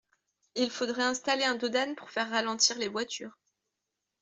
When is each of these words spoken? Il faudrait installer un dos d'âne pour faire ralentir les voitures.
Il 0.55 0.71
faudrait 0.71 1.03
installer 1.03 1.43
un 1.43 1.53
dos 1.53 1.69
d'âne 1.69 1.93
pour 1.95 2.09
faire 2.09 2.31
ralentir 2.31 2.75
les 2.79 2.87
voitures. 2.87 3.37